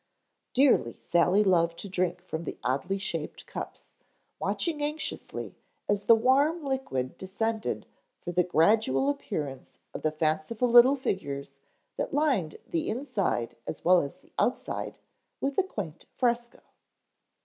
[0.55, 3.89] Dearly Sally loved to drink from the oddly shaped cups,
[4.39, 5.53] watching anxiously
[5.87, 7.85] as the warm liquid descended
[8.19, 11.53] for the gradual appearance of the fanciful little figures
[11.97, 14.97] that lined the inside as well as the outside
[15.39, 16.61] with a quaint fresco.